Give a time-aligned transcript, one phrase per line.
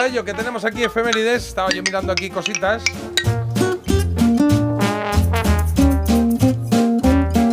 [0.00, 1.46] a ello, que tenemos aquí efemérides.
[1.48, 2.82] Estaba yo mirando aquí cositas.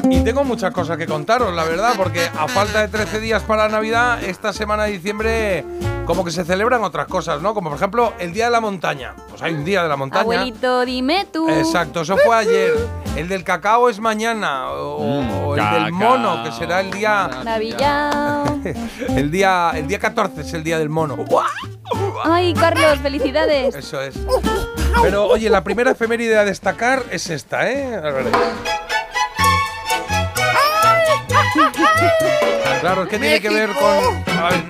[0.10, 3.68] Y tengo muchas cosas que contaros, la verdad, porque a falta de 13 días para
[3.68, 5.66] Navidad, esta semana de diciembre
[6.06, 7.54] como que se celebran otras cosas, ¿no?
[7.54, 9.14] Como por ejemplo el Día de la Montaña.
[9.30, 10.22] Pues hay un Día de la Montaña.
[10.22, 11.50] Abuelito, dime tú.
[11.50, 12.74] Exacto, eso fue ayer.
[13.18, 14.72] El del cacao es mañana.
[14.72, 17.30] O, Mm, o el del mono, que será el día.
[17.44, 18.46] Navillao.
[19.10, 21.16] El día, el día 14 es el día del mono.
[22.24, 23.76] Ay, Carlos, felicidades.
[23.76, 24.16] Eso es.
[25.02, 27.96] Pero oye, la primera efeméride a destacar es esta, ¿eh?
[27.96, 28.26] A ver.
[32.82, 33.88] Claro, es que tiene que ver con.
[34.38, 34.64] a ver,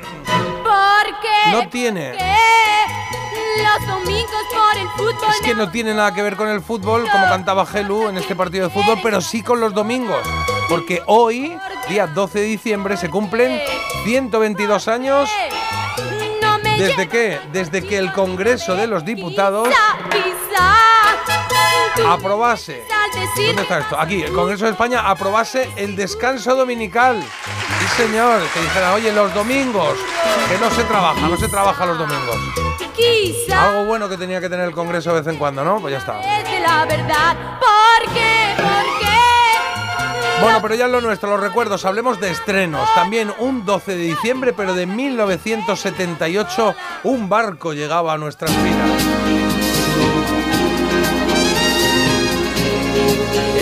[0.64, 2.14] Porque no tiene.
[3.58, 5.30] los domingos por el fútbol.
[5.30, 8.36] Es que no tiene nada que ver con el fútbol, como cantaba Gelu en este
[8.36, 10.26] partido de fútbol, pero sí con los domingos.
[10.70, 11.58] Porque hoy,
[11.90, 13.62] día 12 de diciembre, se cumplen
[14.06, 15.30] 122 años.
[16.78, 17.40] ¿Desde qué?
[17.52, 19.70] Desde que el Congreso de los Diputados
[22.08, 22.84] aprobase.
[23.36, 24.00] ¿Dónde está esto?
[24.00, 27.22] Aquí, el Congreso de España aprobase el descanso dominical.
[27.80, 29.98] Sí, señor, que dijera, oye, los domingos,
[30.50, 32.38] que no se trabaja, no se trabaja los domingos.
[33.56, 35.80] Algo bueno que tenía que tener el Congreso de vez en cuando, ¿no?
[35.80, 36.20] Pues ya está.
[36.20, 37.36] es de la verdad.
[37.60, 38.37] Porque.
[40.42, 42.88] Bueno, pero ya lo nuestro, los recuerdos, hablemos de estrenos.
[42.94, 48.92] También un 12 de diciembre, pero de 1978, un barco llegaba a nuestras vidas.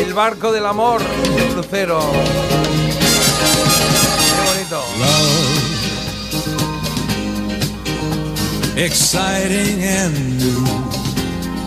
[0.06, 1.02] El barco del amor,
[1.38, 2.00] el crucero.
[4.36, 4.84] Qué bonito.
[8.78, 10.95] exciting and new.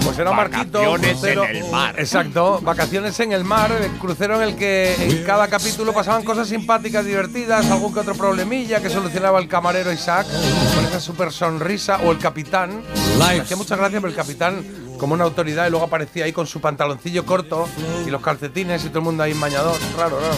[0.08, 0.78] Pues era un barquito.
[0.78, 1.44] Vacaciones crucero.
[1.44, 1.94] en el mar.
[1.98, 6.48] Exacto, vacaciones en el mar, el crucero en el que en cada capítulo pasaban cosas
[6.48, 10.26] simpáticas, divertidas, algún que otro problemilla que solucionaba el camarero Isaac
[10.74, 12.82] con esa super sonrisa, o el capitán.
[13.18, 14.64] Me hacía mucha gracia, pero el capitán
[14.98, 17.68] como una autoridad y luego aparecía ahí con su pantaloncillo corto
[18.06, 19.76] y los calcetines y todo el mundo ahí en bañador.
[19.94, 20.36] Raro, raro.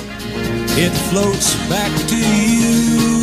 [0.76, 3.20] It floats back to you.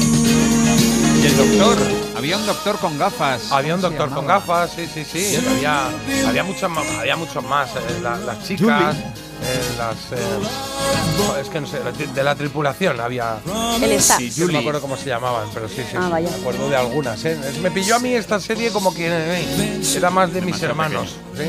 [1.22, 1.97] Y el doctor.
[2.18, 3.52] Había un doctor con gafas.
[3.52, 5.36] Había un ¿Cómo se doctor con gafas, sí, sí, sí.
[5.36, 5.88] Había,
[6.28, 7.70] había, muchos, más- había muchos más.
[7.76, 9.96] eh, la- las chicas, eh, las.
[10.20, 11.80] eh, es que no sé,
[12.14, 13.38] de la tripulación había.
[13.82, 14.18] El staff.
[14.20, 15.96] Sí, No me acuerdo cómo se llamaban, pero sí, sí.
[15.98, 16.30] Ah, vaya.
[16.30, 17.38] Me acuerdo de algunas, ¿eh?
[17.62, 21.16] Me pilló a mí esta serie como que eh, era más de mis hermanos.
[21.36, 21.44] ¿sí?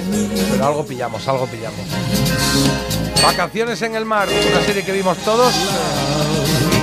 [0.50, 1.81] Pero algo pillamos, algo pillamos.
[3.23, 5.53] Vacaciones en el mar, una serie que vimos todos.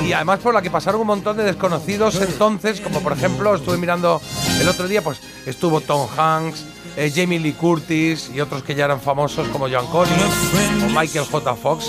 [0.06, 3.56] Eh, Y además por la que pasaron un montón de desconocidos entonces, como por ejemplo,
[3.56, 4.22] estuve mirando
[4.60, 6.66] el otro día, pues estuvo Tom Hanks,
[6.98, 11.26] eh, Jamie Lee Curtis y otros que ya eran famosos como John Collins o Michael
[11.26, 11.56] J.
[11.56, 11.86] Fox,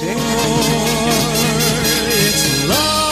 [2.67, 3.07] love.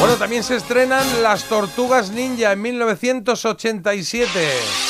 [0.00, 4.89] Bueno, también se estrenan Las Tortugas Ninja en 1987.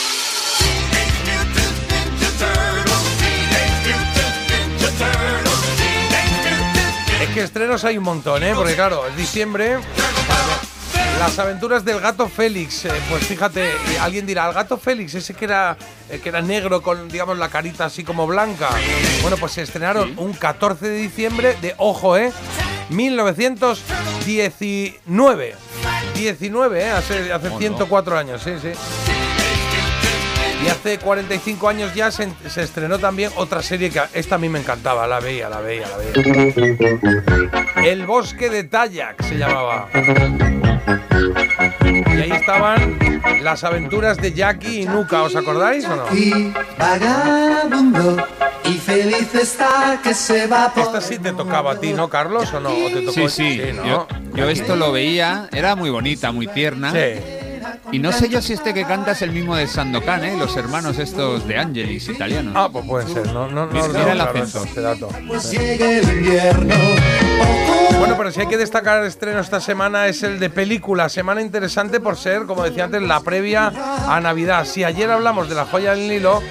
[7.40, 8.52] Que estrenos hay un montón, ¿eh?
[8.54, 9.78] Porque claro, es diciembre.
[11.18, 12.84] Las aventuras del gato Félix.
[12.84, 15.74] eh, pues fíjate, eh, alguien dirá, el gato Félix, ese que era,
[16.10, 18.68] eh, que era negro con, digamos, la carita así como blanca.
[19.22, 22.30] Bueno, pues se estrenaron un 14 de diciembre de, ojo, ¿eh?
[22.90, 25.54] 1919.
[26.14, 26.90] 19, ¿eh?
[26.90, 28.72] Hace, hace 104 años, sí, sí.
[30.62, 34.48] Y hace 45 años ya se, se estrenó también otra serie que esta a mí
[34.48, 37.32] me encantaba, la veía, la veía, la veía.
[37.84, 39.88] El bosque de Tayak se llamaba.
[41.84, 42.98] Y ahí estaban
[43.42, 46.04] las aventuras de Jackie y Nuka, ¿os acordáis o no?
[46.14, 48.16] Y vagabundo
[48.64, 52.52] y feliz está que se va por Esta sí te tocaba a ti, ¿no, Carlos?
[52.52, 52.70] ¿O no?
[52.70, 53.28] ¿O te tocó?
[53.28, 53.72] Sí, sí.
[53.74, 53.86] ¿no?
[53.86, 56.92] Yo, yo esto lo veía, era muy bonita, muy tierna.
[56.92, 57.39] Sí.
[57.92, 60.36] Y no sé yo si este que canta es el mismo de Sandokan, ¿eh?
[60.36, 62.54] Los hermanos estos de Angelis, italianos.
[62.56, 64.64] Ah, pues puede ser, no, no, no, Mira, no, mira el acento.
[64.64, 65.08] este dato.
[65.26, 65.52] pues
[67.98, 71.08] Bueno, pero si hay que destacar el estreno esta semana es el de película.
[71.08, 73.72] Semana interesante por ser, como decía antes, la previa
[74.08, 74.64] a Navidad.
[74.66, 76.42] Si ayer hablamos de la joya del Nilo,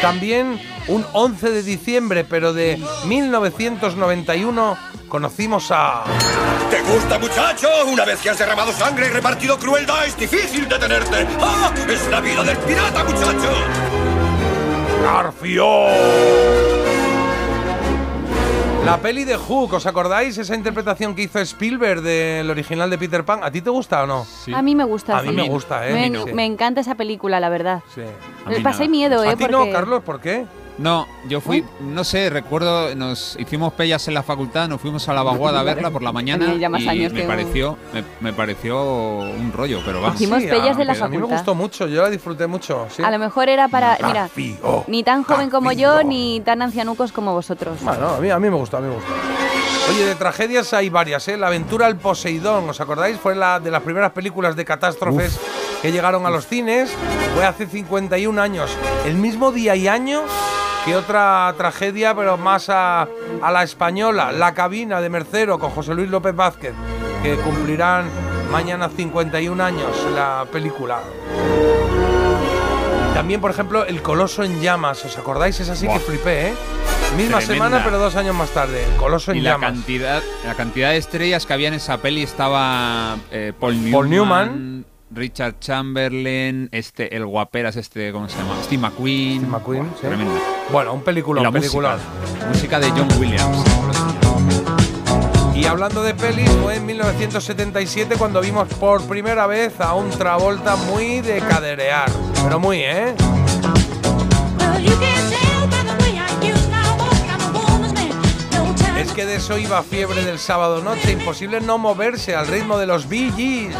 [0.00, 0.58] también
[0.88, 4.76] un 11 de diciembre, pero de 1991,
[5.08, 6.04] conocimos a...
[6.86, 7.68] ¿Te gusta, muchacho?
[7.92, 11.26] Una vez que has derramado sangre y repartido crueldad, es difícil detenerte.
[11.40, 11.72] ¡Ah!
[11.88, 13.50] ¡Es la vida del pirata, muchacho!
[15.02, 15.66] Garfio.
[18.84, 20.38] La peli de Hook, ¿os acordáis?
[20.38, 23.40] Esa interpretación que hizo Spielberg del original de Peter Pan.
[23.42, 24.24] ¿A ti te gusta o no?
[24.24, 24.54] Sí.
[24.54, 25.18] A mí me gusta.
[25.18, 25.34] A mí sí.
[25.34, 25.92] me gusta, ¿eh?
[25.92, 26.40] Me, no.
[26.40, 27.82] encanta esa película, la verdad.
[27.92, 28.02] Sí.
[28.44, 28.90] A mí pasé nada.
[28.90, 29.30] miedo, ¿eh?
[29.30, 29.52] ¿A ti porque...
[29.52, 30.04] no, Carlos?
[30.04, 30.46] ¿Por qué?
[30.78, 35.14] No, yo fui, no sé, recuerdo, nos hicimos pellas en la facultad, nos fuimos a
[35.14, 38.04] la vaguada a verla por la mañana Tenía ya más y años me pareció, me,
[38.20, 40.20] me pareció un rollo, pero vamos.
[40.20, 41.36] Hicimos pellas de la a mí me facultad.
[41.36, 42.86] gustó mucho, yo la disfruté mucho.
[42.94, 43.02] sí.
[43.02, 43.96] A lo mejor era para.
[44.06, 44.28] Mira,
[44.86, 47.78] ni tan joven como yo, ni tan ancianucos como vosotros.
[47.80, 49.12] Bueno, a mí, a mí me gustó, a mí me gustó.
[49.90, 51.36] Oye, de tragedias hay varias, ¿eh?
[51.38, 53.18] La aventura al Poseidón, ¿os acordáis?
[53.18, 55.38] Fue la de las primeras películas de catástrofes
[55.80, 56.90] que llegaron a los cines.
[57.34, 58.70] Fue hace 51 años.
[59.06, 60.22] El mismo día y año
[60.86, 63.08] que otra tragedia, pero más a,
[63.42, 66.72] a la española, La cabina de Mercero con José Luis López Vázquez,
[67.22, 68.08] que cumplirán
[68.52, 71.00] mañana 51 años la película.
[73.14, 75.58] También, por ejemplo, El Coloso en Llamas, ¿os acordáis?
[75.58, 76.54] Es así que flipé, ¿eh?
[77.16, 77.40] Misma Tremenda.
[77.40, 78.84] semana, pero dos años más tarde.
[78.84, 79.70] El Coloso en Y la Llamas.
[79.72, 84.10] cantidad, la cantidad de estrellas que había en esa peli estaba eh, Paul Newman, Paul
[84.10, 84.84] Newman.
[85.16, 88.54] Richard Chamberlain, este, el guaperas, este, ¿cómo se llama?
[88.62, 89.36] Steve McQueen.
[89.38, 90.06] Steve McQueen, sí.
[90.06, 90.34] Tremenda.
[90.70, 91.98] Bueno, un Y peliculón, la peliculón.
[92.22, 93.64] música, música de John Williams.
[95.54, 100.76] Y hablando de pelis, fue en 1977 cuando vimos por primera vez a un Travolta
[100.76, 102.10] muy de caderear.
[102.44, 103.14] Pero muy, ¿eh?
[108.98, 112.86] Es que de eso iba fiebre del sábado noche, imposible no moverse al ritmo de
[112.86, 113.74] los Bee Gees.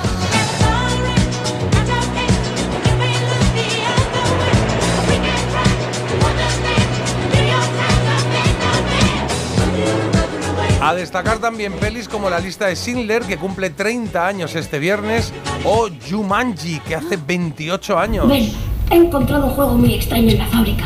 [10.86, 15.32] A destacar también pelis como la lista de Schindler, que cumple 30 años este viernes,
[15.64, 18.28] o Jumanji, que hace 28 años.
[18.28, 18.52] Ven,
[18.92, 20.84] he encontrado un juego muy extraño en la fábrica.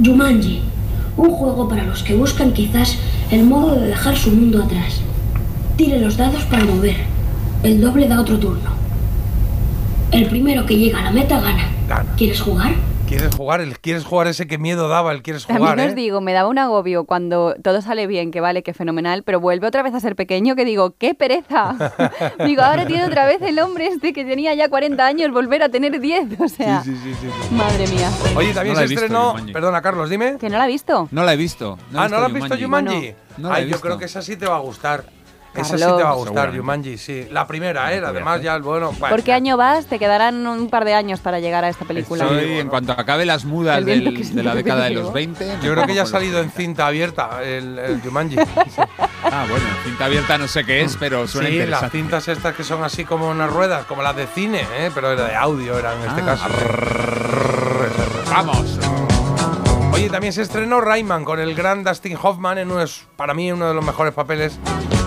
[0.00, 0.62] Jumanji,
[1.16, 2.98] un juego para los que buscan quizás
[3.32, 5.00] el modo de dejar su mundo atrás.
[5.76, 6.98] Tire los dados para mover.
[7.64, 8.70] El doble da otro turno.
[10.12, 11.68] El primero que llega a la meta gana.
[11.88, 12.14] Gana.
[12.16, 12.74] ¿Quieres jugar?
[13.10, 13.60] ¿Quieres jugar?
[13.60, 15.10] El, ¿Quieres jugar ese que miedo daba?
[15.10, 15.96] El quieres También jugar, os ¿eh?
[15.96, 19.66] digo, me daba un agobio cuando todo sale bien, que vale, que fenomenal, pero vuelve
[19.66, 21.74] otra vez a ser pequeño, que digo, ¡qué pereza!
[22.46, 25.68] digo, ahora tiene otra vez el hombre este que tenía ya 40 años volver a
[25.68, 27.54] tener 10, o sea, Sí, sí, sí, sí.
[27.56, 28.08] madre mía.
[28.36, 29.34] Oye, también No se he visto, estrenó...
[29.52, 30.36] Perdona, Carlos, dime.
[30.38, 31.08] ¿Que no la ha visto?
[31.10, 31.78] No la he visto.
[31.92, 32.94] he ah, ¿no la has visto Jumanji?
[32.96, 33.14] Bueno.
[33.38, 35.02] No la he Ay, yo creo que esa sí te va a gustar.
[35.54, 36.56] Esa sí te va a gustar.
[36.56, 37.26] Jumanji, sí.
[37.30, 38.00] La primera, ¿eh?
[38.04, 38.90] Además, ya, bueno...
[38.90, 39.86] ¿Por bueno, qué año vas?
[39.86, 42.24] Te quedarán un par de años para llegar a esta película.
[42.26, 42.40] Bueno.
[42.40, 45.44] en cuanto acabe las mudas del- de la década de los 20.
[45.56, 48.36] me Yo creo que ya ha salido en cinta abierta el, el Jumanji.
[49.22, 52.64] Ah, bueno, cinta abierta no sé qué es, pero suena sí, las cintas estas que
[52.64, 54.90] son así como unas ruedas, como las de cine, ¿eh?
[54.94, 56.44] pero era de audio, era en este Ah, caso.
[58.30, 58.78] Vamos.
[59.92, 63.52] Oye, también se estrenó Rayman con el gran Dustin Hoffman en uno es, para mí
[63.52, 64.58] uno de los mejores papeles,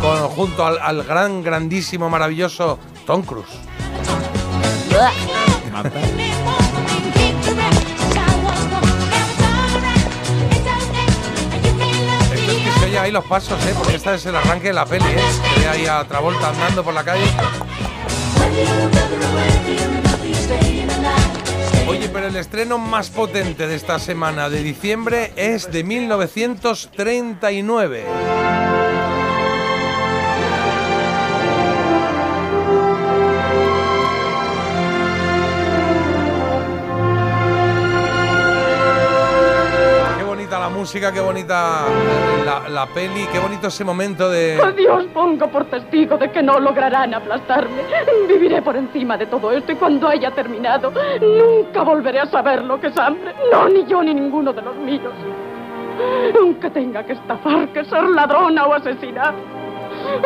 [0.04, 3.48] con, junto al, al gran, grandísimo, maravilloso Tom Cruise.
[13.04, 13.74] Ahí los pasos, ¿eh?
[13.78, 15.04] porque este es el arranque de la peli.
[15.04, 15.19] ¿eh?
[15.19, 17.26] Se ve ahí a Travolta andando por la calle.
[21.86, 28.63] Oye, pero el estreno más potente de esta semana de diciembre es de 1939.
[40.83, 41.85] Música, qué bonita
[42.45, 44.59] la, la peli, qué bonito ese momento de...
[44.75, 47.83] Dios pongo por testigo de que no lograrán aplastarme.
[48.28, 52.81] Viviré por encima de todo esto y cuando haya terminado, nunca volveré a saber lo
[52.81, 53.33] que es hambre.
[53.49, 55.13] No, ni yo ni ninguno de los míos.
[56.37, 59.33] Aunque tenga que estafar, que ser ladrona o asesinar.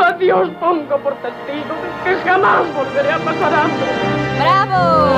[0.04, 3.88] A Dios pongo por testigo de que jamás volveré a pasar hambre.
[4.40, 5.14] ¡Bravo!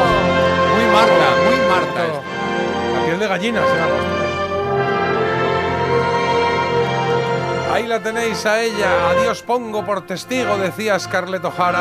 [0.76, 2.06] Muy Marta, muy Marta.
[2.08, 2.22] esto.
[2.94, 4.19] La piel de gallina se
[7.80, 11.80] Ahí la tenéis a ella, a Dios pongo por testigo, decía Scarlett O'Hara,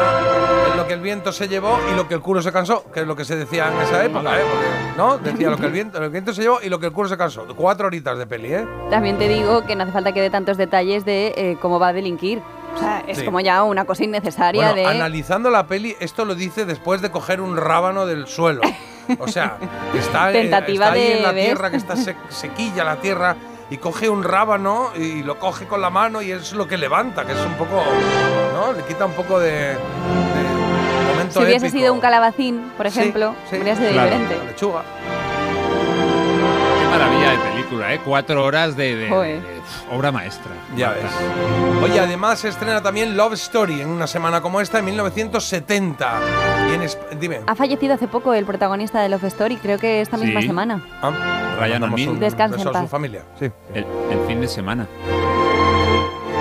[0.70, 3.00] en lo que el viento se llevó y lo que el culo se cansó, que
[3.00, 4.44] es lo que se decía en esa época, ¿eh?
[4.48, 5.18] Porque, ¿no?
[5.18, 7.44] Decía lo que el viento, el se llevó y lo que el culo se cansó.
[7.56, 8.64] Cuatro horitas de peli, ¿eh?
[8.90, 11.88] También te digo que no hace falta que dé tantos detalles de eh, cómo va
[11.88, 12.40] a delinquir.
[12.76, 13.24] O sea, es Sí.
[13.24, 14.86] como ya una cosa innecesaria Bueno, de...
[14.96, 18.60] analizando la peli, esto lo dice después de coger un rábano del suelo.
[19.18, 19.56] O sea,
[19.98, 21.44] está, Tentativa está ahí de- en la ¿ves?
[21.46, 21.96] tierra, que está
[22.28, 23.34] sequilla la tierra,
[23.70, 27.24] y coge un rábano y lo coge con la mano y es lo que levanta,
[27.26, 27.82] que es un poco,
[28.54, 28.72] ¿no?
[28.72, 29.78] Le quita un poco de, de
[31.12, 31.78] momento Si hubiese épico.
[31.80, 34.08] sido un calabacín, por Sí, ejemplo, sí, hubiera sido claro.
[34.10, 34.38] diferente.
[34.38, 34.82] La lechuga.
[36.80, 37.57] Qué maravilla de película.
[37.68, 38.00] Película, ¿eh?
[38.04, 39.40] Cuatro horas de, de- de-
[39.92, 40.52] obra maestra.
[40.76, 41.04] Ya ves.
[41.82, 46.20] Oye, además se estrena también Love Story en una semana como esta, en 1970.
[46.70, 47.40] Y en Dime.
[47.46, 50.46] Ha fallecido hace poco el protagonista de Love Story, creo que esta misma Sí.
[50.46, 50.82] semana.
[51.02, 52.90] Ah, Ryan Descansa en a su paz.
[52.90, 53.22] familia.
[53.38, 53.50] Sí.
[53.74, 54.86] El, el fin de semana.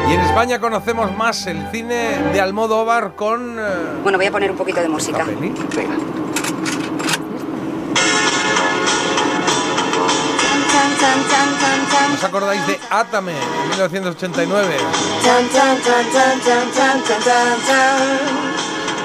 [0.10, 3.60] Y en España conocemos más el cine de Almodóvar con...
[3.60, 3.64] eh,
[4.04, 5.18] Bueno, voy a poner un poquito de música.
[5.20, 5.26] la
[12.14, 13.34] ¿Os acordáis de Atame,
[13.70, 14.78] 1989?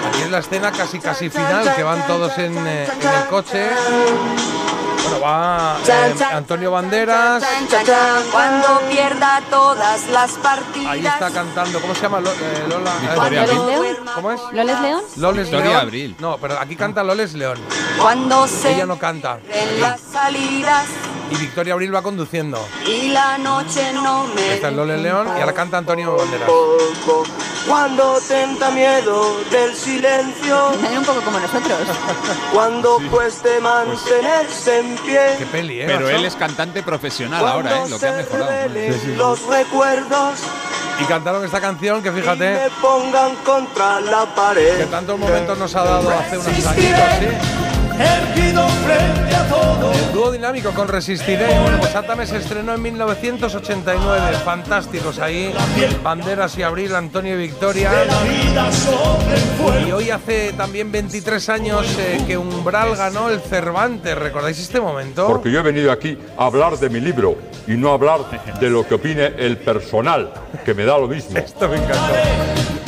[0.09, 3.71] Aquí es la escena casi casi final, que van todos eh, en el coche.
[5.21, 7.43] Bueno, va eh, Antonio Banderas.
[8.31, 10.93] Cuando pierda todas las partidas.
[10.93, 11.81] Ahí está cantando.
[11.81, 12.91] ¿Cómo se llama Lo- eh, Lola?
[12.91, 13.83] eh, Victoria ¿Loles Abril.
[13.83, 13.97] León?
[14.15, 14.41] ¿Cómo es?
[14.53, 15.03] ¿Loles León?
[15.17, 15.81] Loles Victoria León.
[15.83, 16.17] Abril.
[16.19, 17.59] No, pero aquí canta Loles León.
[18.01, 19.39] Cuando se Ella no canta.
[19.53, 20.87] en las salidas
[21.31, 22.59] Y Victoria Abril va conduciendo.
[22.87, 24.55] y la noche no me.
[24.55, 26.49] Está el Loles León y ahora canta Antonio Banderas.
[27.67, 31.79] Cuando tenta miedo del silencio, Salen un poco como nosotros.
[32.53, 35.85] cuando cueste mantenerse en pie, Qué peli, ¿eh?
[35.87, 37.89] Pero él es cantante profesional ahora, ¿eh?
[37.89, 38.51] Lo que ha mejorado.
[38.51, 40.41] revelen los recuerdos
[41.01, 44.87] Y cantaron esta canción que y fíjate me pongan contra la que pared.
[44.91, 47.62] tantos momentos nos ha dado hace unos añitos, ¿sí?
[47.99, 49.93] Erguido frente a todo.
[49.93, 51.47] El dúo dinámico con Resistiré.
[51.79, 54.37] Pues Átame se estrenó en 1989.
[54.45, 55.55] Fantásticos ahí.
[56.03, 57.91] Banderas y Abril, Antonio y Victoria.
[59.87, 64.17] Y hoy hace también 23 años eh, que Umbral ganó el Cervantes.
[64.17, 65.27] ¿Recordáis este momento?
[65.27, 68.21] Porque yo he venido aquí a hablar de mi libro y no a hablar
[68.61, 70.33] de lo que opine el personal,
[70.65, 71.39] que me da lo mismo.
[71.39, 72.13] Esto me encantó.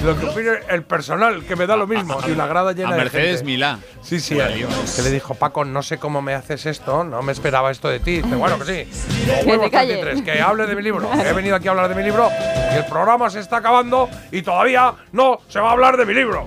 [0.04, 2.18] Lo que opine el personal, que me da lo mismo.
[2.28, 3.44] Y una grada llena A de Mercedes gente.
[3.44, 3.78] Milá.
[4.02, 7.32] Sí, sí, La que le dijo, Paco, no sé cómo me haces esto, no me
[7.32, 8.20] esperaba esto de ti.
[8.20, 9.06] Dice, bueno, que sí.
[9.26, 10.00] Los Que huevos te calles.
[10.00, 11.10] 33, que hable de mi libro.
[11.10, 12.28] que he venido aquí a hablar de mi libro
[12.72, 16.12] y el programa se está acabando y todavía no se va a hablar de mi
[16.12, 16.44] libro.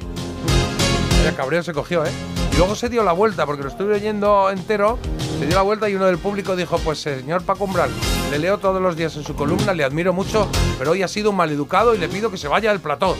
[1.26, 2.12] El cabreo se cogió, ¿eh?
[2.54, 5.00] Y luego se dio la vuelta, porque lo estuve oyendo entero,
[5.40, 7.90] se dio la vuelta y uno del público dijo, pues señor Paco Umbral,
[8.32, 10.48] le leo todos los días en su columna, le admiro mucho,
[10.78, 13.18] pero hoy ha sido un maleducado y le pido que se vaya del plató.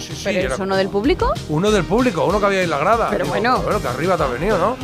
[0.00, 0.22] Sí, sí, sí.
[0.24, 1.32] ¿Pero era es uno del público?
[1.48, 3.08] uno del público, uno que había en la grada.
[3.10, 3.58] Pero Digo, bueno.
[3.62, 4.76] Bueno, que arriba te ha venido, ¿no?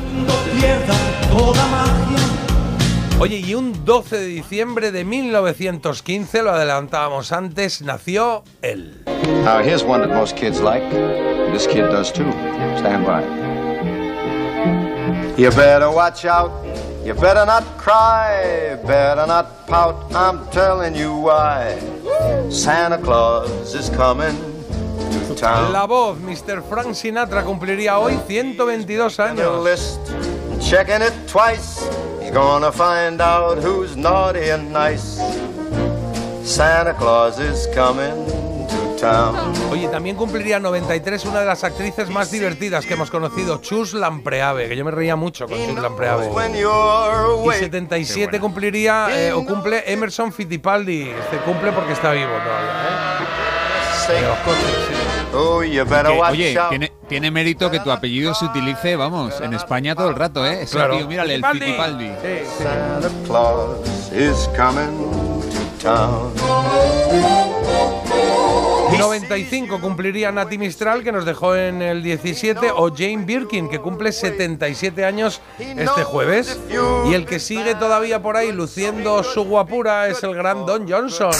[3.20, 9.02] Oye, y un 12 de diciembre de 1915, lo adelantábamos antes, nació él.
[9.44, 10.84] Now, here's one that most kids like.
[11.52, 12.30] This kid does too.
[12.76, 13.22] Stand by.
[15.36, 16.50] You better watch out.
[17.04, 18.76] You better not cry.
[18.84, 19.96] Better not pout.
[20.14, 21.78] I'm telling you why.
[22.50, 24.34] Santa Claus is coming
[25.28, 25.72] to town.
[25.72, 26.62] La voz, Mr.
[26.68, 29.64] Frank Sinatra, cumpliría hoy 122 the años.
[29.64, 30.00] list,
[30.60, 31.80] checking it twice.
[32.20, 35.20] He's gonna find out who's naughty and nice.
[36.44, 38.26] Santa Claus is coming
[38.68, 39.34] to town.
[39.70, 44.68] Oye, también cumpliría 93 una de las actrices más divertidas que hemos conocido, Chus Lampreave,
[44.68, 46.26] que yo me reía mucho con Chus Lampreave.
[46.26, 47.58] Y awake.
[47.58, 51.10] 77 cumpliría eh, o cumple Emerson Fittipaldi.
[51.10, 53.13] Este cumple porque está vivo todavía, ¿eh?
[56.30, 60.46] Oye, tiene, tiene mérito que tu apellido se utilice, vamos, en España todo el rato,
[60.46, 60.62] ¿eh?
[60.62, 60.96] Ese Claro.
[60.98, 62.06] tío, mírale, el Fittipaldi.
[62.22, 62.62] Sí, sí.
[62.64, 65.10] Santa Claus is coming
[65.50, 66.32] to town.
[68.92, 73.80] Y 95 cumpliría Nati Mistral, que nos dejó en el 17, o Jane Birkin, que
[73.80, 76.60] cumple 77 años este jueves.
[77.06, 81.32] Y el que sigue todavía por ahí luciendo su guapura es el gran Don Johnson.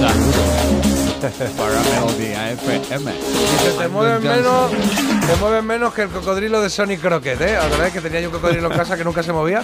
[0.00, 3.12] Para Melody AFM.
[3.12, 7.58] Dice, te mueven menos, te mueven menos que el cocodrilo de Sonny Crockett, ¿eh?
[7.70, 9.62] Verdad es que tenía yo un cocodrilo en casa que nunca se movía.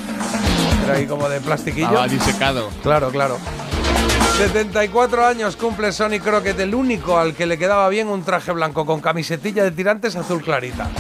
[0.85, 1.87] Era ahí como de plastiquillo.
[1.87, 2.69] Estaba disecado.
[2.83, 3.39] Claro, claro.
[4.37, 8.85] 74 años cumple Sonny Crockett, el único al que le quedaba bien un traje blanco
[8.85, 10.91] con camisetilla de tirantes azul clarita.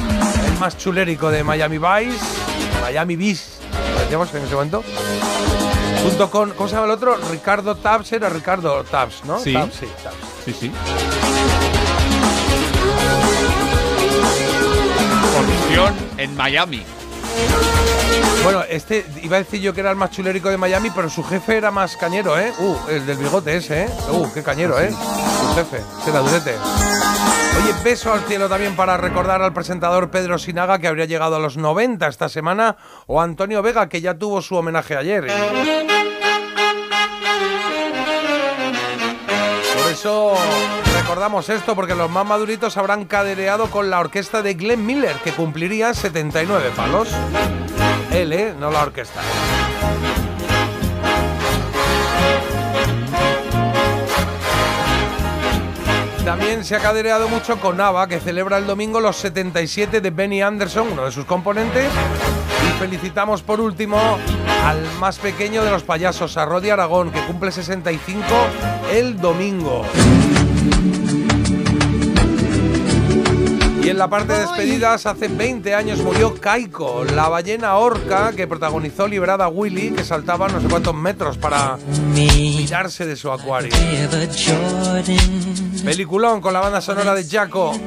[0.46, 2.24] El más chulérico de Miami Vice,
[2.80, 3.60] Miami Vice,
[3.92, 4.82] lo decíamos en ese momento.
[6.06, 7.16] Junto con, ¿cómo se llama el otro?
[7.32, 9.40] Ricardo Tabs, era Ricardo Tabs, ¿no?
[9.40, 9.52] Sí.
[9.52, 10.16] Tabs, sí, Tabs.
[10.44, 10.72] Sí, sí.
[15.34, 16.84] Corrupción en Miami.
[18.44, 21.24] Bueno, este iba a decir yo que era el más chulérico de Miami, pero su
[21.24, 22.52] jefe era más cañero, ¿eh?
[22.56, 23.88] Uh, el del bigote ese, ¿eh?
[24.12, 24.92] Uh, qué cañero, ¿eh?
[24.92, 26.54] Su jefe, ese era durete.
[26.54, 31.38] Oye, beso al cielo también para recordar al presentador Pedro Sinaga, que habría llegado a
[31.38, 35.26] los 90 esta semana, o a Antonio Vega, que ya tuvo su homenaje ayer.
[40.94, 45.32] Recordamos esto, porque los más maduritos habrán cadereado con la orquesta de Glenn Miller, que
[45.32, 47.08] cumpliría 79 palos.
[48.12, 48.54] Él, ¿eh?
[48.58, 49.20] No la orquesta.
[56.24, 60.42] También se ha cadereado mucho con Ava, que celebra el domingo los 77 de Benny
[60.42, 61.90] Anderson, uno de sus componentes.
[62.68, 64.18] Y felicitamos por último
[64.64, 68.24] al más pequeño de los payasos, a Rodi Aragón, que cumple 65
[68.92, 69.84] el domingo.
[73.86, 78.48] Y en la parte de despedidas, hace 20 años murió Kaiko, la ballena orca que
[78.48, 81.78] protagonizó Liberada Willy, que saltaba no sé cuántos metros para
[82.12, 83.70] mirarse de su acuario.
[85.84, 87.78] Peliculón con la banda sonora de Jaco.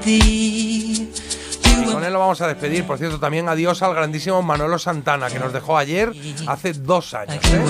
[1.82, 2.86] Y con él lo vamos a despedir.
[2.86, 6.12] Por cierto, también adiós al grandísimo Manolo Santana, que nos dejó ayer,
[6.48, 7.44] hace dos años.
[7.46, 7.62] ¿eh?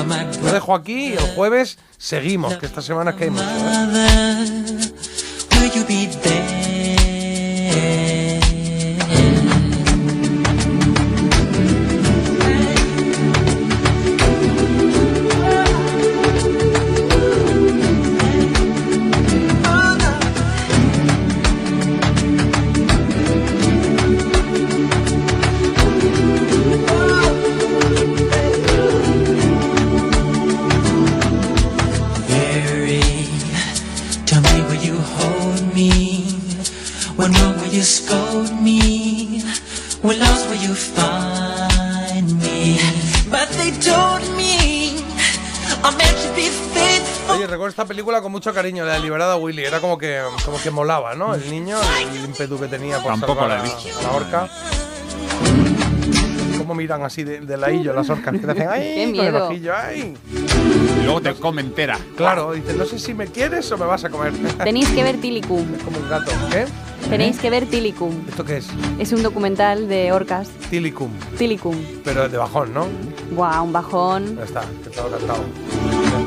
[0.43, 3.45] Lo dejo aquí y el jueves seguimos, que esta semana es que hay mucho.
[7.71, 8.18] ¿eh?
[47.79, 49.63] Esta película con mucho cariño, la de Liberada Willy.
[49.63, 51.33] Era como que, como que molaba, ¿no?
[51.33, 51.77] El niño,
[52.11, 53.99] el ímpetu que tenía por Tampoco salvar la he visto.
[53.99, 54.49] a la orca.
[56.57, 58.37] ¿Cómo miran así de, de ladillo las orcas?
[58.37, 58.81] Que le hacen ¡ay!
[58.81, 59.47] Qué con el miedo.
[59.47, 60.17] ojillo, ¡ay!
[60.99, 61.97] Y luego te come entera.
[62.17, 64.33] Claro, dice, no sé si me quieres o me vas a comer.
[64.65, 65.73] Tenéis que ver Tilicum.
[65.75, 66.31] Es como un gato.
[66.51, 66.65] ¿Qué?
[67.09, 68.13] Tenéis que ver Tilicum.
[68.27, 68.67] ¿Esto qué es?
[68.99, 70.49] Es un documental de orcas.
[70.69, 71.13] Tilicum.
[71.37, 71.77] Tilicum.
[72.03, 72.87] Pero de bajón, ¿no?
[73.31, 74.35] Guau, un bajón.
[74.35, 75.45] Ya está, que todo cantado.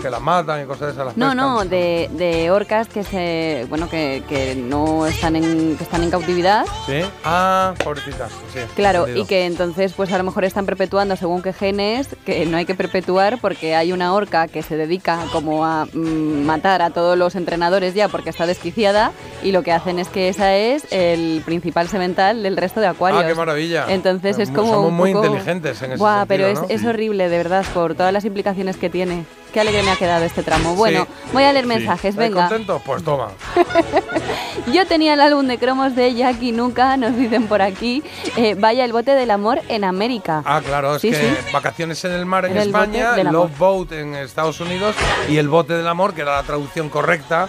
[0.02, 1.06] Que las matan y cosas de esas.
[1.06, 1.36] las No, pescan.
[1.36, 6.10] no, de, de orcas que se, bueno, que, que no están en, que están en
[6.10, 6.66] cautividad.
[6.86, 7.00] ¿Sí?
[7.24, 8.30] Ah, pobrecitas.
[8.52, 9.24] Sí, Claro, entendido.
[9.24, 12.64] y que entonces pues a lo mejor están perpetuando según qué genes, que no hay
[12.66, 17.16] que perpetuar porque hay una orca que se dedica como a mm, matar a todos
[17.16, 19.12] los entrenadores ya porque está desquiciada
[19.44, 23.22] y lo que hacen es que esa es el principal semental del resto de acuarios.
[23.22, 23.86] Ah, qué maravilla.
[23.88, 26.66] Entonces es Mu- como Somos un muy inteligentes en ese Buah, sentido, pero ¿no?
[26.68, 29.24] es, es horrible, de verdad, por todas las implicaciones que tiene.
[29.52, 30.74] Qué alegre me ha quedado este tramo.
[30.74, 32.48] Bueno, voy a leer mensajes, ¿Estáis venga.
[32.48, 32.80] contentos?
[32.84, 33.28] Pues toma.
[34.72, 38.02] Yo tenía el álbum de cromos de Jackie Nuca, nos dicen por aquí.
[38.36, 40.42] Eh, vaya el bote del amor en América.
[40.46, 41.26] Ah, claro, es Sí, que sí.
[41.52, 43.16] vacaciones en el mar en España.
[43.24, 44.94] Love Boat en Estados Unidos
[45.28, 47.48] y el bote del amor, que era la traducción correcta,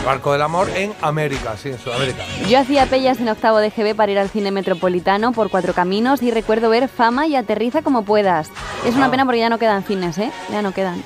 [0.00, 2.24] el barco del amor en América, sí, en Sudamérica.
[2.48, 6.22] Yo hacía pellas en octavo de GB para ir al cine metropolitano por cuatro caminos
[6.22, 8.48] y recuerdo ver Fama y Aterriza como puedas.
[8.86, 9.10] Es una Ah.
[9.10, 10.30] pena porque ya no quedan cines, ¿eh?
[10.50, 11.02] Ya no quedan.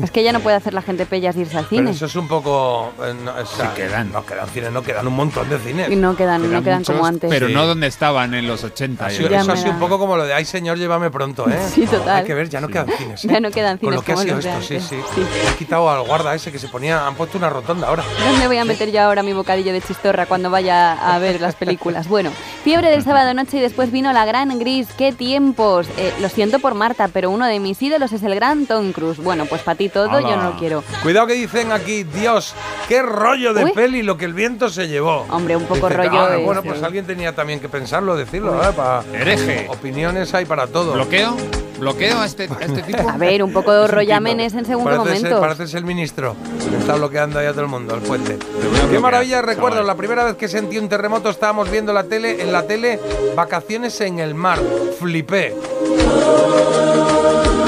[0.04, 1.90] Es que ya no puede hacer la gente pellas de irse al Pero cine.
[1.92, 2.92] eso es un poco...
[3.04, 4.12] eh, no, o sea, quedan.
[4.12, 5.90] No quedan cines, no quedan un montón de cines.
[5.90, 7.28] Y no quedan, no quedan como antes.
[7.30, 7.54] Pero Sí.
[7.54, 9.06] no donde estaban en los 80.
[9.06, 11.58] Ha sido- eso ha sido un poco como lo de, ay señor, llévame pronto, ¿eh?
[11.72, 12.18] Sí, total.
[12.20, 13.24] Hay que ver, ya no quedan cines.
[13.24, 13.28] ¿eh?
[13.30, 14.96] Ya no quedan Con lo cines que ha sido esto, sí, sí.
[15.14, 15.22] Sí.
[15.48, 18.02] Han quitado al guarda ese que se ponía, han puesto una rotonda ahora.
[18.26, 21.54] ¿Dónde voy a meter yo ahora mi bocadillo de chistorra cuando vaya a ver las
[21.54, 22.08] películas?
[22.08, 22.30] Bueno,
[22.64, 24.88] fiebre del sábado noche y después vino la gran gris.
[24.96, 25.86] ¡Qué tiempos!
[25.96, 29.18] Eh, lo siento por Marta, pero uno de mis ídolos es el gran Tom Cruise.
[29.22, 30.82] Bueno, pues para todo, yo no lo quiero.
[31.02, 32.54] Cuidado que dicen aquí, Dios,
[32.88, 33.72] qué rollo de Uy.
[33.72, 35.26] peli lo que el viento se llevó.
[35.30, 38.72] Hombre, un poco Dice, rollo ah, bueno, pues alguien tenía también que pensarlo, decirlo, ¿eh?
[38.74, 39.66] Para Hereje.
[39.68, 40.92] opiniones hay para todo.
[40.92, 41.36] ¿Bloqueo?
[41.78, 43.08] ¿Bloqueo a este, a este tipo?
[43.08, 46.36] A ver, un poco de rollamenes en según qué Parece ser, parece ser el ministro.
[46.68, 48.38] que Está bloqueando ahí a todo el mundo, el puente.
[48.38, 49.86] Qué bloquear, maravilla, recuerdo, chaval.
[49.86, 53.00] la primera vez que sentí un terremoto estábamos viendo la tele, en la tele
[53.34, 54.58] vacaciones en el mar.
[54.98, 55.54] Flipé.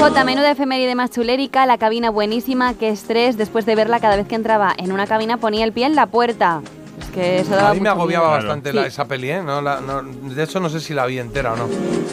[0.03, 4.27] J, menuda efeméride más chulérica, la cabina buenísima, qué estrés después de verla cada vez
[4.27, 6.61] que entraba en una cabina ponía el pie en la puerta.
[7.01, 8.37] Es que eso daba A mí me mucho agobiaba miedo.
[8.47, 8.75] bastante Sí.
[8.75, 9.41] la- esa peli, ¿eh?
[9.41, 11.67] No, la- no- de hecho, no sé si la vi entera o no.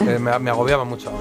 [0.09, 1.11] Eh, me, me agobiaba mucho.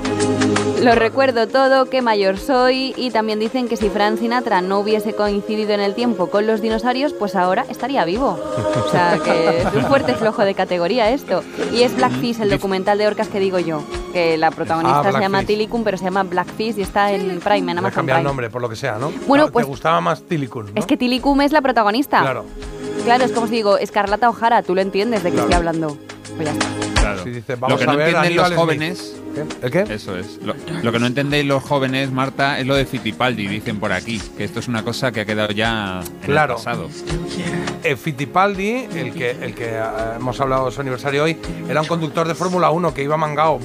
[0.81, 5.13] Lo recuerdo todo, qué mayor soy y también dicen que si Frank Sinatra no hubiese
[5.15, 8.39] coincidido en el tiempo con los dinosaurios, pues ahora estaría vivo.
[8.87, 11.43] O sea, que es un fuerte flojo de categoría esto.
[11.73, 15.13] Y es Blackfish, el documental de orcas que digo yo, que la protagonista Ah, se
[15.13, 15.47] llama Blackfish.
[15.47, 18.51] Tilicum, pero se llama Blackfish y está en Prime, en Me Amazon cambiar el nombre,
[18.51, 19.13] por lo que sea, ¿no?
[19.27, 20.73] Bueno, Ah, pues- Te gustaba más Tilicum, ¿no?
[20.75, 22.21] Es que Tilicum es la protagonista.
[22.21, 22.45] Claro.
[23.05, 25.49] Claro, es como os digo, Escarlata O'Hara, tú lo entiendes de qué Claro.
[25.49, 25.97] estoy hablando.
[26.45, 27.01] Pues ya está.
[27.01, 27.25] Claro.
[27.25, 29.17] Si dice, lo vamos que a no ver entienden los jóvenes.
[29.63, 29.85] ¿El qué?
[29.95, 30.39] Eso es.
[30.43, 34.21] Lo, lo que no entendéis los jóvenes, Marta, es lo de Fittipaldi, dicen por aquí.
[34.37, 36.55] Que esto es una cosa que ha quedado ya en Claro.
[36.55, 36.89] el pasado.
[37.85, 39.83] Eh, Fittipaldi, el que, el que eh,
[40.17, 43.59] hemos hablado de su aniversario hoy, era un conductor de Fórmula 1 que iba mangado.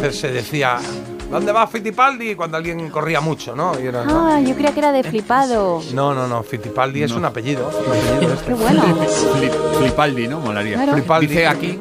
[0.00, 0.78] veces se decía,
[1.32, 2.36] ¿dónde va Fittipaldi?
[2.36, 3.72] Cuando alguien corría mucho, ¿no?
[3.80, 4.28] Y era, ¿no?
[4.28, 5.82] Ah, yo creía que era de flipado.
[5.92, 7.68] No, no, no, Fittipaldi es un apellido.
[7.68, 8.46] un apellido este.
[8.46, 8.82] Qué bueno.
[9.38, 10.38] Flip- Flipaldi, ¿no?
[10.40, 10.74] Molaría.
[10.76, 10.92] Claro.
[10.92, 11.26] Flipaldi.
[11.26, 11.80] Dice aquí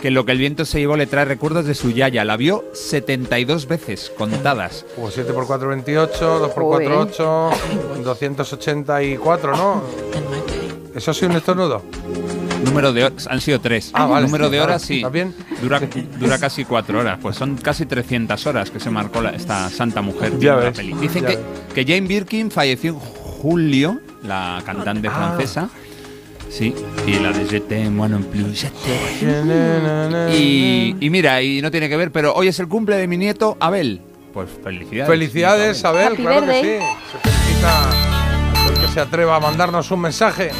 [0.00, 2.24] que lo que el viento se llevó le trae recuerdos de su yaya.
[2.24, 4.84] La vio 72 veces contadas.
[4.96, 7.50] Pues 7 por 4, 28, 2 por 4, 8,
[8.04, 9.82] 284, ¿no?
[10.94, 11.82] ¿Eso sí un estornudo?
[12.64, 13.90] Número de horas, han sido tres.
[13.94, 14.26] Ah, vale.
[14.26, 14.96] Número de horas, sí.
[14.96, 15.34] ¿está bien?
[15.62, 15.80] Dura,
[16.18, 17.18] dura casi cuatro horas.
[17.20, 20.64] Pues son casi 300 horas que se marcó la- esta santa mujer Ya viendo la
[20.70, 20.92] ves, peli.
[20.94, 21.44] Dicen ya que, ves.
[21.74, 25.12] que Jane Birkin falleció en julio, la cantante Ah.
[25.36, 25.68] francesa.
[26.50, 26.74] Sí,
[27.06, 28.66] y la de Je t'aime, moi non plus.
[30.34, 33.16] Y, y mira, y no tiene que ver, pero hoy es el cumple de mi
[33.16, 34.00] nieto Abel.
[34.34, 35.08] Pues felicidades.
[35.08, 36.86] Felicidades, Abel, Happy claro que sí.
[37.12, 40.50] Se felicita a aquel que se atreva a mandarnos un mensaje.